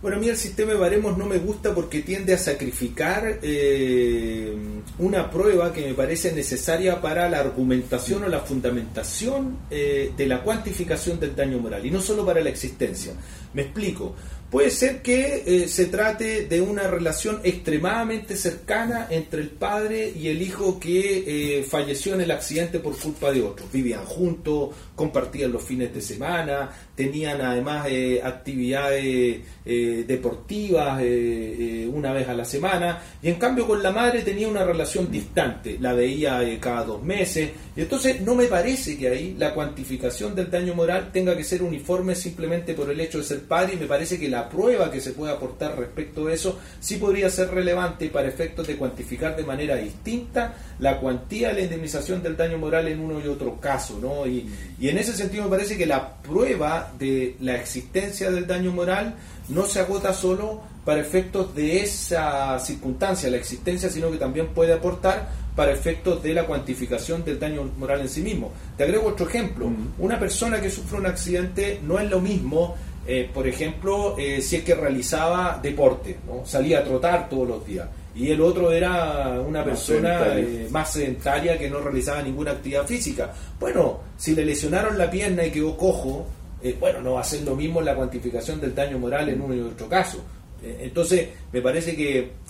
Bueno, 0.05 0.19
a 0.19 0.21
mí 0.21 0.29
el 0.29 0.38
sistema 0.38 0.74
de 0.74 0.77
baremos 0.77 1.17
no 1.17 1.25
me 1.25 1.39
gusta 1.39 1.74
porque 1.74 2.03
tiende 2.03 2.31
a 2.35 2.38
sacrificar 2.38 3.39
eh, 3.41 4.55
una 5.00 5.31
prueba 5.31 5.74
que 5.74 5.83
me 5.83 5.95
parece 5.95 6.31
necesaria 6.31 7.01
para 7.01 7.27
la 7.27 7.39
argumentación 7.39 8.24
o 8.24 8.27
la 8.27 8.41
fundamentación 8.41 9.57
eh, 9.71 10.12
de 10.15 10.27
la 10.27 10.43
cuantificación 10.43 11.19
del 11.19 11.35
daño 11.35 11.57
moral 11.57 11.83
y 11.83 11.89
no 11.89 12.01
solo 12.01 12.24
para 12.24 12.39
la 12.41 12.51
existencia. 12.51 13.13
Me 13.55 13.63
explico. 13.63 14.13
Puede 14.51 14.69
ser 14.69 15.01
que 15.01 15.43
eh, 15.43 15.67
se 15.67 15.88
trate 15.88 16.45
de 16.45 16.62
una 16.62 16.83
relación 16.83 17.41
extremadamente 17.43 18.38
cercana 18.38 19.07
entre 19.09 19.41
el 19.41 19.50
padre 19.50 20.13
y 20.15 20.27
el 20.27 20.39
hijo 20.39 20.79
que 20.79 21.65
falleció 21.67 22.13
en 22.13 22.21
el 22.21 22.29
accidente 22.29 22.77
por 22.77 22.95
culpa 22.95 23.31
de 23.31 23.41
otro. 23.41 23.65
Vivían 23.74 24.05
juntos, 24.05 24.69
compartían 24.96 25.52
los 25.52 25.64
fines 25.64 25.94
de 25.94 26.02
semana, 26.02 26.70
tenían 26.96 27.42
además 27.42 27.88
eh, 27.90 28.22
actividades 28.24 29.42
eh, 29.66 30.06
deportivas 30.08 31.02
eh, 31.04 31.90
una 31.92 32.14
vez 32.14 32.28
a 32.30 32.34
la 32.34 32.46
semana, 32.46 33.02
y 33.22 33.30
en 33.30 33.36
cambio 33.36 33.68
con 33.68 33.84
la 33.84 33.92
madre 33.92 34.22
tenía 34.22 34.48
una 34.48 34.64
relación 34.64 35.12
distante, 35.12 35.78
la 35.80 35.94
veía 35.94 36.42
cada 36.60 36.84
dos 36.84 37.04
meses, 37.04 37.50
y 37.75 37.82
entonces 37.82 38.22
no 38.22 38.36
me 38.36 38.46
parece 38.46 38.98
que 38.98 39.10
ahí 39.10 39.36
la 39.38 39.54
cuantificación 39.54 40.34
del 40.34 40.50
daño 40.50 40.74
moral 40.74 41.12
tenga 41.12 41.36
que 41.36 41.44
ser 41.44 41.62
uniforme 41.62 42.16
simplemente 42.16 42.74
por 42.74 42.90
el 42.90 43.00
hecho 43.00 43.18
de 43.18 43.25
ser 43.25 43.42
padre, 43.42 43.74
y 43.74 43.78
me 43.78 43.88
parece 43.88 44.18
que 44.18 44.30
la 44.30 44.50
prueba 44.50 44.90
que 44.90 45.02
se 45.02 45.12
puede 45.12 45.34
aportar 45.34 45.78
respecto 45.78 46.28
a 46.28 46.34
eso 46.34 46.58
sí 46.80 46.96
podría 46.96 47.30
ser 47.30 47.50
relevante 47.50 48.08
para 48.10 48.30
efectos 48.30 48.66
de 48.68 48.78
cuantificar 48.78 49.36
de 49.36 49.44
manera 49.44 49.75
distinta 49.75 50.56
la 50.80 51.00
cuantía 51.00 51.50
de 51.50 51.56
la 51.56 51.62
indemnización 51.62 52.24
del 52.24 52.38
daño 52.38 52.58
moral 52.58 52.88
en 52.88 53.00
uno 53.00 53.20
y 53.24 53.28
otro 53.28 53.60
caso, 53.60 54.00
¿no? 54.02 54.25
Y 54.28 54.46
en 54.89 54.98
ese 54.98 55.13
sentido 55.13 55.44
me 55.46 55.50
parece 55.50 55.77
que 55.77 55.86
la 55.86 56.15
prueba 56.15 56.92
de 57.00 57.36
la 57.39 57.56
existencia 57.56 58.30
del 58.32 58.46
daño 58.46 58.72
moral 58.72 59.15
no 59.50 59.65
se 59.65 59.80
agota 59.80 60.13
solo 60.13 60.62
para 60.84 61.01
efectos 61.01 61.56
de 61.56 61.82
esa 61.82 62.60
circunstancia, 62.60 63.30
la 63.30 63.38
existencia, 63.38 63.89
sino 63.89 64.12
que 64.12 64.18
también 64.18 64.48
puede 64.48 64.74
aportar 64.74 65.30
para 65.56 65.72
efectos 65.72 66.22
de 66.22 66.34
la 66.34 66.46
cuantificación 66.46 67.24
del 67.24 67.39
daño 67.39 67.72
moral 67.77 68.01
en 68.01 68.10
sí 68.10 68.22
mismo. 68.22 68.51
Te 68.77 68.84
agrego 68.84 69.08
otro 69.08 69.27
ejemplo. 69.27 69.72
Una 69.98 70.20
persona 70.20 70.60
que 70.60 70.70
sufre 70.70 71.00
un 71.00 71.06
accidente 71.06 71.80
no 71.82 71.98
es 71.98 72.10
lo 72.10 72.20
mismo, 72.20 72.75
eh, 73.08 73.30
por 73.34 73.48
ejemplo, 73.48 74.15
eh, 74.18 74.42
si 74.42 74.58
es 74.58 74.63
que 74.63 74.75
realizaba 74.75 75.60
deporte, 75.62 76.18
¿no? 76.27 76.46
salía 76.46 76.80
a 76.80 76.84
trotar 76.84 77.30
todos 77.30 77.48
los 77.48 77.65
días 77.65 77.88
y 78.15 78.31
el 78.31 78.39
otro 78.39 78.72
era 78.72 79.41
una 79.41 79.63
persona 79.63 80.38
eh, 80.38 80.67
más 80.72 80.93
sedentaria 80.93 81.60
que 81.60 81.69
no 81.69 81.79
realizaba 81.79 82.22
ninguna 82.22 82.51
actividad 82.51 82.88
física. 82.88 83.34
Bueno, 83.60 84.00
si 84.17 84.34
le 84.34 84.45
lesionaron 84.45 84.98
la 84.98 85.12
pierna 85.12 85.45
y 85.45 85.51
quedó 85.51 85.75
cojo, 85.75 86.25
eh, 86.63 86.77
bueno, 86.79 87.01
no 87.01 87.13
va 87.13 87.22
a 87.22 87.25
ser 87.25 87.41
lo 87.41 87.57
mismo 87.57 87.81
la 87.81 87.93
cuantificación 87.93 88.62
del 88.62 88.74
daño 88.74 88.98
moral 88.98 89.27
en 89.27 89.41
uno 89.41 89.53
y 89.53 89.60
otro 89.60 89.89
caso. 89.89 90.24
Eh, 90.63 90.77
entonces, 90.84 91.27
me 91.51 91.62
parece 91.62 91.95
que 91.95 92.45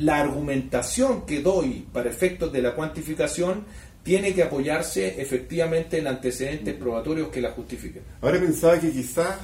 la 0.00 0.18
argumentación 0.18 1.24
que 1.24 1.40
doy 1.40 1.86
para 1.92 2.10
efectos 2.10 2.52
de 2.52 2.60
la 2.60 2.74
cuantificación 2.74 3.64
tiene 4.02 4.34
que 4.34 4.42
apoyarse 4.42 5.20
efectivamente 5.22 5.98
en 5.98 6.08
antecedentes 6.08 6.74
probatorios 6.74 7.28
que 7.28 7.40
la 7.40 7.52
justifiquen. 7.52 8.02
Ahora 8.20 8.40
pensaba 8.40 8.80
que 8.80 8.90
quizás, 8.90 9.36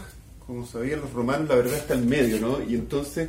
como 0.44 0.66
sabían 0.66 1.02
los 1.02 1.12
romanos, 1.12 1.48
la 1.48 1.54
verdad 1.54 1.76
está 1.76 1.94
en 1.94 2.08
medio, 2.08 2.40
¿no? 2.40 2.58
Y 2.68 2.74
entonces 2.74 3.28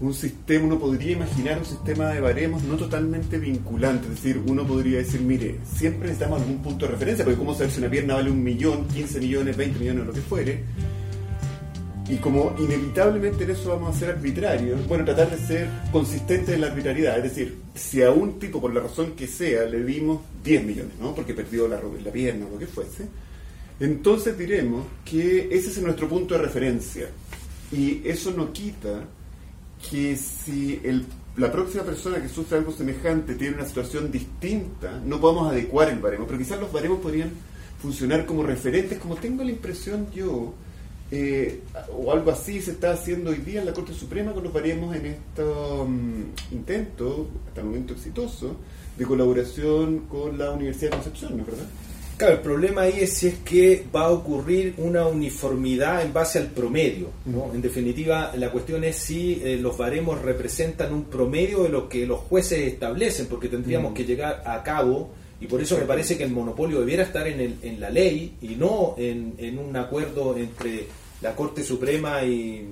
un 0.00 0.14
sistema, 0.14 0.64
uno 0.64 0.78
podría 0.78 1.12
imaginar 1.12 1.58
un 1.58 1.66
sistema 1.66 2.08
de 2.08 2.20
baremos 2.20 2.62
no 2.62 2.76
totalmente 2.76 3.38
vinculante, 3.38 4.08
es 4.08 4.14
decir, 4.14 4.42
uno 4.46 4.66
podría 4.66 4.98
decir, 4.98 5.20
mire, 5.20 5.58
siempre 5.76 6.08
necesitamos 6.08 6.40
algún 6.40 6.62
punto 6.62 6.86
de 6.86 6.92
referencia, 6.92 7.24
porque 7.24 7.38
cómo 7.38 7.52
saber 7.54 7.70
si 7.70 7.80
una 7.80 7.90
pierna 7.90 8.14
vale 8.14 8.30
un 8.30 8.42
millón, 8.42 8.88
15 8.88 9.20
millones, 9.20 9.56
20 9.58 9.78
millones, 9.78 10.06
lo 10.06 10.12
que 10.12 10.22
fuere, 10.22 10.64
y 12.08 12.16
como 12.16 12.56
inevitablemente 12.58 13.44
en 13.44 13.50
eso 13.50 13.68
vamos 13.68 13.94
a 13.94 13.98
ser 13.98 14.10
arbitrarios, 14.10 14.88
bueno, 14.88 15.04
tratar 15.04 15.30
de 15.30 15.46
ser 15.46 15.68
consistentes 15.92 16.54
en 16.54 16.62
la 16.62 16.68
arbitrariedad, 16.68 17.18
es 17.18 17.24
decir, 17.24 17.58
si 17.74 18.02
a 18.02 18.10
un 18.10 18.38
tipo, 18.38 18.58
por 18.58 18.72
la 18.72 18.80
razón 18.80 19.12
que 19.12 19.26
sea, 19.26 19.64
le 19.64 19.84
dimos 19.84 20.20
10 20.42 20.64
millones, 20.64 20.92
¿no? 20.98 21.14
Porque 21.14 21.34
perdió 21.34 21.68
la, 21.68 21.78
la 22.02 22.10
pierna 22.10 22.46
o 22.46 22.52
lo 22.54 22.58
que 22.58 22.66
fuese, 22.66 23.06
entonces 23.78 24.36
diremos 24.36 24.86
que 25.04 25.48
ese 25.52 25.68
es 25.68 25.78
nuestro 25.82 26.08
punto 26.08 26.34
de 26.34 26.40
referencia, 26.40 27.06
y 27.70 28.00
eso 28.08 28.30
no 28.30 28.50
quita 28.50 29.04
que 29.88 30.16
si 30.16 30.80
el, 30.84 31.06
la 31.36 31.50
próxima 31.50 31.84
persona 31.84 32.20
que 32.20 32.28
sufre 32.28 32.58
algo 32.58 32.72
semejante 32.72 33.34
tiene 33.34 33.56
una 33.56 33.66
situación 33.66 34.10
distinta, 34.10 35.00
no 35.04 35.20
podemos 35.20 35.50
adecuar 35.50 35.88
el 35.88 35.98
baremo, 35.98 36.26
pero 36.26 36.38
quizás 36.38 36.60
los 36.60 36.72
baremos 36.72 37.00
podrían 37.00 37.30
funcionar 37.80 38.26
como 38.26 38.42
referentes, 38.42 38.98
como 38.98 39.16
tengo 39.16 39.42
la 39.42 39.50
impresión 39.50 40.08
yo, 40.12 40.52
eh, 41.10 41.62
o 41.96 42.12
algo 42.12 42.30
así 42.30 42.60
se 42.60 42.72
está 42.72 42.92
haciendo 42.92 43.30
hoy 43.30 43.38
día 43.38 43.60
en 43.60 43.66
la 43.66 43.72
Corte 43.72 43.94
Suprema 43.94 44.32
con 44.32 44.44
los 44.44 44.52
baremos 44.52 44.94
en 44.94 45.06
este 45.06 45.42
intento, 46.52 47.28
hasta 47.48 47.60
el 47.60 47.66
momento 47.66 47.94
exitoso, 47.94 48.56
de 48.96 49.04
colaboración 49.04 50.00
con 50.00 50.36
la 50.38 50.50
Universidad 50.52 50.90
de 50.90 50.96
Concepción, 50.96 51.36
¿no 51.36 51.42
es 51.42 51.46
verdad? 51.46 51.66
Claro, 52.20 52.34
el 52.34 52.42
problema 52.42 52.82
ahí 52.82 52.98
es 53.00 53.14
si 53.14 53.28
es 53.28 53.34
que 53.36 53.82
va 53.96 54.02
a 54.02 54.10
ocurrir 54.10 54.74
una 54.76 55.06
uniformidad 55.06 56.02
en 56.02 56.12
base 56.12 56.38
al 56.38 56.48
promedio. 56.48 57.08
¿no? 57.24 57.50
En 57.54 57.62
definitiva, 57.62 58.32
la 58.36 58.50
cuestión 58.50 58.84
es 58.84 58.96
si 58.96 59.40
eh, 59.42 59.56
los 59.56 59.78
baremos 59.78 60.20
representan 60.20 60.92
un 60.92 61.04
promedio 61.04 61.62
de 61.62 61.70
lo 61.70 61.88
que 61.88 62.04
los 62.04 62.20
jueces 62.20 62.58
establecen, 62.74 63.24
porque 63.24 63.48
tendríamos 63.48 63.94
que 63.94 64.04
llegar 64.04 64.42
a 64.44 64.62
cabo, 64.62 65.08
y 65.40 65.46
por 65.46 65.62
eso 65.62 65.78
me 65.78 65.86
parece 65.86 66.18
que 66.18 66.24
el 66.24 66.30
monopolio 66.30 66.80
debiera 66.80 67.04
estar 67.04 67.26
en, 67.26 67.40
el, 67.40 67.56
en 67.62 67.80
la 67.80 67.88
ley 67.88 68.34
y 68.42 68.48
no 68.48 68.96
en, 68.98 69.58
un 69.58 69.74
acuerdo 69.74 70.36
entre 70.36 70.88
la 71.22 71.34
Corte 71.34 71.64
Suprema 71.64 72.22
y, 72.22 72.68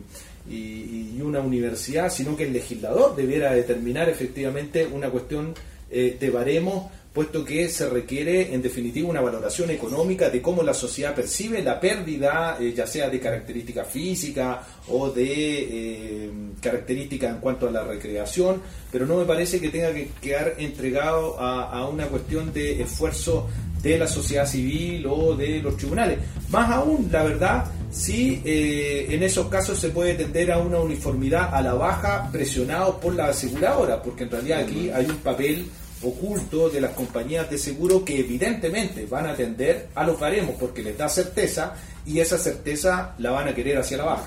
una 1.23 1.41
universidad, 1.41 2.13
sino 2.13 2.37
que 2.37 2.45
el 2.45 2.53
legislador 2.53 3.17
debiera 3.17 3.55
determinar 3.55 4.11
efectivamente 4.11 4.87
una 4.87 5.09
cuestión 5.09 5.55
eh, 5.91 6.19
de 6.21 6.31
baremos 6.31 6.98
puesto 7.13 7.45
que 7.45 7.69
se 7.69 7.89
requiere 7.89 8.55
en 8.55 8.63
definitiva 8.63 9.09
una 9.09 9.21
valoración 9.21 9.71
económica 9.71 10.31
de 10.31 10.43
cómo 10.43 10.63
la 10.63 10.75
sociedad 10.75 11.15
percibe 11.15 11.63
la 11.63 11.81
pérdida, 11.81 12.59
eh, 12.61 12.73
ya 12.77 12.87
sea 12.87 13.09
de 13.09 13.19
característica 13.19 13.85
física 13.85 14.63
o 14.89 15.11
de 15.11 15.27
eh, 15.27 16.31
características 16.61 17.31
en 17.31 17.41
cuanto 17.41 17.69
a 17.69 17.71
la 17.71 17.83
recreación, 17.83 18.61
pero 18.93 19.07
no 19.07 19.17
me 19.17 19.25
parece 19.25 19.61
que 19.61 19.71
tenga 19.71 19.93
que 19.93 20.11
quedar 20.21 20.55
entregado 20.59 21.39
a, 21.41 21.89
una 21.89 22.07
cuestión 22.07 22.53
de 22.53 22.83
esfuerzo 22.83 23.49
de 23.83 23.99
la 23.99 24.07
sociedad 24.07 24.47
civil 24.47 25.07
o 25.07 25.35
de 25.35 25.63
los 25.63 25.77
tribunales. 25.77 26.19
Más 26.51 26.71
aún, 26.71 27.09
la 27.11 27.23
verdad, 27.23 27.65
si 27.91 28.43
eh, 28.45 29.07
en 29.11 29.23
esos 29.23 29.49
casos 29.49 29.79
se 29.79 29.89
puede 29.91 30.15
tender 30.15 30.53
a 30.53 30.59
una 30.59 30.79
uniformidad 30.79 31.55
a 31.55 31.63
la 31.63 31.75
baja 31.75 32.29
presionado 32.31 33.01
por 33.01 33.15
la 33.15 33.29
aseguradora, 33.29 34.03
porque 34.03 34.25
en 34.25 34.31
realidad 34.31 34.61
aquí 34.61 34.91
hay 34.91 35.07
un 35.07 35.17
papel 35.19 35.67
oculto 36.03 36.71
de 36.71 36.81
las 36.81 36.93
compañías 36.93 37.51
de 37.51 37.59
seguro 37.59 38.05
que 38.05 38.21
evidentemente 38.21 39.07
van 39.07 39.27
a 39.27 39.31
atender 39.31 39.89
a 39.95 40.05
los 40.05 40.19
baremos 40.19 40.55
porque 40.59 40.83
les 40.83 40.97
da 40.97 41.09
certeza 41.09 41.75
y 42.07 42.21
esa 42.21 42.39
certeza 42.39 43.15
la 43.19 43.31
van 43.31 43.49
a 43.49 43.55
querer 43.55 43.79
hacia 43.79 43.99
la 43.99 44.05
baja. 44.05 44.27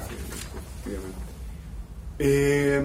Eh, 2.19 2.83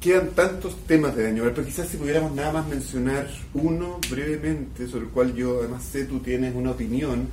quedan 0.00 0.28
tantos 0.30 0.76
temas 0.86 1.14
de 1.16 1.24
daño, 1.24 1.44
pero 1.54 1.66
quizás 1.66 1.88
si 1.88 1.96
pudiéramos 1.96 2.32
nada 2.32 2.52
más 2.52 2.68
mencionar 2.68 3.28
uno 3.54 3.98
brevemente, 4.10 4.86
sobre 4.86 5.06
el 5.06 5.10
cual 5.10 5.34
yo 5.34 5.58
además 5.60 5.84
sé 5.84 6.04
tú 6.04 6.20
tienes 6.20 6.54
una 6.54 6.70
opinión, 6.70 7.28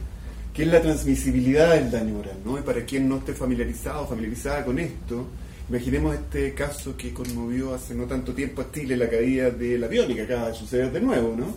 que 0.54 0.64
es 0.64 0.70
la 0.70 0.82
transmisibilidad 0.82 1.74
del 1.74 1.92
daño 1.92 2.16
moral, 2.16 2.38
¿no? 2.46 2.58
Y 2.58 2.62
para 2.62 2.86
quien 2.86 3.10
no 3.10 3.18
esté 3.18 3.34
familiarizado 3.34 4.04
o 4.04 4.08
familiarizada 4.08 4.64
con 4.64 4.80
esto, 4.80 5.28
Imaginemos 5.70 6.14
este 6.14 6.54
caso 6.54 6.96
que 6.96 7.12
conmovió 7.12 7.74
hace 7.74 7.96
no 7.96 8.06
tanto 8.06 8.34
tiempo 8.34 8.62
a 8.62 8.72
Chile, 8.72 8.96
la 8.96 9.10
caída 9.10 9.50
del 9.50 9.84
avión 9.84 10.12
y 10.12 10.16
que 10.16 10.22
acaba 10.22 10.50
de 10.50 10.56
suceder 10.56 10.92
de 10.92 11.02
nuevo, 11.02 11.36
¿no? 11.36 11.48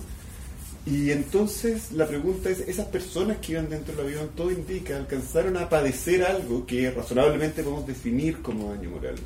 Y 0.86 1.10
entonces 1.10 1.92
la 1.92 2.06
pregunta 2.06 2.48
es, 2.48 2.60
esas 2.60 2.86
personas 2.86 3.36
que 3.38 3.52
iban 3.52 3.68
dentro 3.68 3.94
del 3.94 4.06
avión, 4.06 4.30
todo 4.34 4.50
indica, 4.50 4.96
alcanzaron 4.96 5.58
a 5.58 5.68
padecer 5.68 6.24
algo 6.24 6.64
que 6.64 6.90
razonablemente 6.90 7.62
podemos 7.62 7.86
definir 7.86 8.40
como 8.40 8.70
daño 8.70 8.90
moral. 8.90 9.16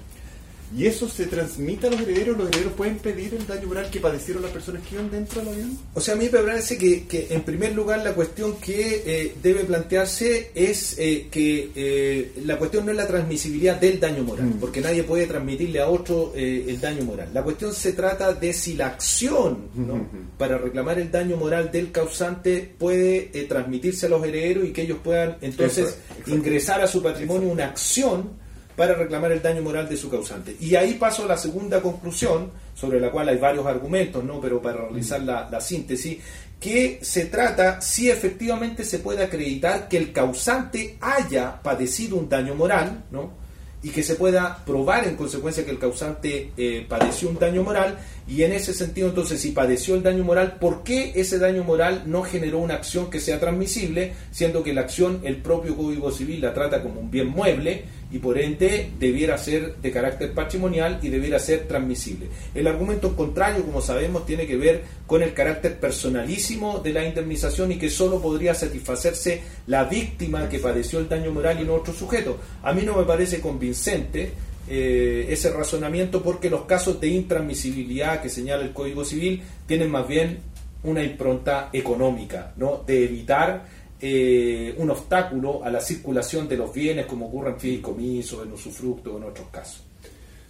¿Y 0.74 0.86
eso 0.86 1.08
se 1.08 1.26
transmite 1.26 1.86
a 1.86 1.90
los 1.90 2.00
herederos? 2.00 2.36
¿Los 2.38 2.48
herederos 2.48 2.72
pueden 2.74 2.98
pedir 2.98 3.34
el 3.34 3.46
daño 3.46 3.68
moral 3.68 3.90
que 3.90 4.00
padecieron 4.00 4.42
las 4.42 4.52
personas 4.52 4.82
que 4.86 4.94
iban 4.94 5.10
dentro 5.10 5.40
del 5.40 5.48
avión? 5.52 5.78
O 5.94 6.00
sea, 6.00 6.14
a 6.14 6.16
mí 6.16 6.28
me 6.32 6.38
parece 6.38 6.78
que, 6.78 7.04
que 7.06 7.26
en 7.30 7.42
primer 7.42 7.74
lugar 7.74 8.02
la 8.02 8.14
cuestión 8.14 8.56
que 8.56 9.02
eh, 9.04 9.34
debe 9.42 9.64
plantearse 9.64 10.50
es 10.54 10.96
eh, 10.98 11.28
que 11.30 11.70
eh, 11.74 12.32
la 12.44 12.58
cuestión 12.58 12.86
no 12.86 12.90
es 12.92 12.96
la 12.96 13.06
transmisibilidad 13.06 13.76
del 13.80 14.00
daño 14.00 14.22
moral, 14.22 14.46
Mm. 14.46 14.60
porque 14.60 14.80
nadie 14.80 15.02
puede 15.04 15.26
transmitirle 15.26 15.80
a 15.80 15.88
otro 15.88 16.32
eh, 16.34 16.64
el 16.68 16.80
daño 16.80 17.04
moral. 17.04 17.28
La 17.34 17.42
cuestión 17.42 17.74
se 17.74 17.92
trata 17.92 18.32
de 18.32 18.52
si 18.52 18.74
la 18.74 18.86
acción 18.88 19.68
¿no? 19.74 19.94
Ujú. 19.94 20.06
para 20.38 20.58
reclamar 20.58 20.98
el 20.98 21.10
daño 21.10 21.36
moral 21.36 21.70
del 21.70 21.92
causante 21.92 22.74
puede 22.78 23.30
eh, 23.34 23.44
transmitirse 23.44 24.06
a 24.06 24.08
los 24.08 24.24
herederos 24.24 24.64
y 24.66 24.72
que 24.72 24.82
ellos 24.82 24.98
puedan 25.04 25.36
entonces 25.42 25.96
Eso, 26.24 26.34
ingresar 26.34 26.80
a 26.80 26.86
su 26.86 27.02
patrimonio 27.02 27.48
una 27.50 27.66
acción 27.66 28.30
para 28.76 28.94
reclamar 28.94 29.32
el 29.32 29.42
daño 29.42 29.62
moral 29.62 29.88
de 29.88 29.96
su 29.96 30.10
causante. 30.10 30.56
Y 30.60 30.74
ahí 30.74 30.94
paso 30.94 31.24
a 31.24 31.28
la 31.28 31.36
segunda 31.36 31.80
conclusión, 31.80 32.50
sobre 32.74 33.00
la 33.00 33.10
cual 33.10 33.28
hay 33.28 33.38
varios 33.38 33.66
argumentos, 33.66 34.24
¿no? 34.24 34.40
pero 34.40 34.60
para 34.60 34.82
realizar 34.82 35.20
la, 35.22 35.48
la 35.50 35.60
síntesis, 35.60 36.18
que 36.58 37.00
se 37.02 37.26
trata 37.26 37.80
si 37.80 38.10
efectivamente 38.10 38.84
se 38.84 39.00
puede 39.00 39.24
acreditar 39.24 39.88
que 39.88 39.96
el 39.96 40.12
causante 40.12 40.96
haya 41.00 41.60
padecido 41.60 42.16
un 42.16 42.28
daño 42.28 42.54
moral, 42.54 43.04
¿no? 43.10 43.42
y 43.82 43.90
que 43.90 44.02
se 44.02 44.14
pueda 44.14 44.64
probar 44.64 45.08
en 45.08 45.16
consecuencia 45.16 45.64
que 45.64 45.72
el 45.72 45.78
causante 45.78 46.52
eh, 46.56 46.86
padeció 46.88 47.28
un 47.28 47.38
daño 47.38 47.64
moral 47.64 47.98
y 48.28 48.42
en 48.44 48.52
ese 48.52 48.72
sentido 48.72 49.08
entonces 49.08 49.40
si 49.40 49.50
padeció 49.50 49.96
el 49.96 50.04
daño 50.04 50.22
moral, 50.22 50.56
¿por 50.60 50.84
qué 50.84 51.12
ese 51.16 51.38
daño 51.38 51.64
moral 51.64 52.04
no 52.06 52.22
generó 52.22 52.58
una 52.58 52.74
acción 52.74 53.10
que 53.10 53.18
sea 53.18 53.40
transmisible, 53.40 54.12
siendo 54.30 54.62
que 54.62 54.72
la 54.72 54.82
acción 54.82 55.20
el 55.24 55.38
propio 55.38 55.76
Código 55.76 56.12
Civil 56.12 56.40
la 56.40 56.54
trata 56.54 56.82
como 56.82 57.00
un 57.00 57.10
bien 57.10 57.28
mueble 57.28 57.84
y 58.12 58.18
por 58.18 58.38
ende 58.38 58.90
debiera 58.98 59.38
ser 59.38 59.76
de 59.76 59.90
carácter 59.90 60.32
patrimonial 60.32 60.98
y 61.02 61.08
debiera 61.08 61.38
ser 61.38 61.66
transmisible? 61.66 62.28
El 62.54 62.66
argumento 62.66 63.16
contrario, 63.16 63.64
como 63.64 63.80
sabemos, 63.80 64.26
tiene 64.26 64.46
que 64.46 64.56
ver 64.56 64.82
con 65.06 65.22
el 65.22 65.32
carácter 65.32 65.80
personalísimo 65.80 66.80
de 66.80 66.92
la 66.92 67.04
indemnización 67.04 67.72
y 67.72 67.78
que 67.78 67.90
solo 67.90 68.20
podría 68.20 68.54
satisfacerse 68.54 69.40
la 69.66 69.84
víctima 69.84 70.48
que 70.48 70.58
padeció 70.58 70.98
el 70.98 71.08
daño 71.08 71.32
moral 71.32 71.60
y 71.60 71.64
no 71.64 71.74
otro 71.74 71.94
sujeto. 71.94 72.38
A 72.62 72.72
mí 72.72 72.82
no 72.82 72.96
me 72.96 73.04
parece 73.04 73.40
convincente 73.40 74.32
eh, 74.68 75.26
ese 75.28 75.50
razonamiento 75.50 76.22
porque 76.22 76.48
los 76.48 76.62
casos 76.62 77.00
de 77.00 77.08
intransmisibilidad 77.08 78.22
que 78.22 78.28
señala 78.28 78.62
el 78.62 78.72
Código 78.72 79.04
Civil 79.04 79.42
tienen 79.66 79.90
más 79.90 80.06
bien 80.06 80.38
una 80.84 81.02
impronta 81.02 81.70
económica, 81.72 82.52
¿no? 82.56 82.82
de 82.86 83.04
evitar 83.04 83.64
eh, 84.04 84.74
un 84.78 84.90
obstáculo 84.90 85.62
a 85.62 85.70
la 85.70 85.80
circulación 85.80 86.48
de 86.48 86.56
los 86.56 86.74
bienes 86.74 87.06
como 87.06 87.28
ocurre 87.28 87.50
en 87.50 87.60
fideicomisos, 87.60 88.44
en 88.44 88.52
usufructo, 88.52 89.16
en 89.16 89.22
otros 89.22 89.46
casos. 89.52 89.84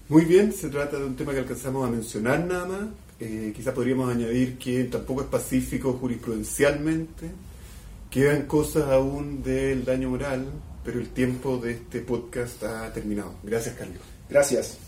Muy 0.09 0.25
bien, 0.25 0.55
se 0.55 0.71
trata 0.71 0.99
de 0.99 1.05
un 1.05 1.15
tema 1.17 1.33
que 1.33 1.41
alcanzamos 1.41 1.87
a 1.87 1.91
mencionar 1.91 2.43
nada 2.47 2.65
más. 2.65 2.81
Eh, 3.21 3.53
quizás 3.55 3.75
podríamos 3.75 4.11
añadir 4.11 4.57
que 4.57 4.85
tampoco 4.85 5.21
es 5.21 5.27
pacífico 5.29 5.93
jurisprudencialmente. 5.93 7.31
Quedan 8.11 8.47
cosas 8.47 8.85
aún 8.91 9.43
del 9.43 9.85
daño 9.85 10.09
moral, 10.09 10.47
pero 10.83 10.99
el 10.99 11.11
tiempo 11.11 11.59
de 11.59 11.73
este 11.73 12.01
podcast 12.01 12.63
ha 12.63 12.91
terminado. 12.93 13.35
Gracias, 13.43 13.75
Carlos. 13.75 14.01
Gracias. 14.31 14.79